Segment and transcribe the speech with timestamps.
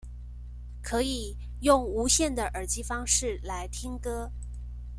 [0.81, 4.31] 可以用無線的耳機方式來聽歌